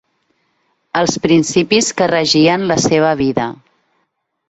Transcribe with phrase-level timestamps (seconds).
[1.01, 3.51] Els principis que regien la seva vida.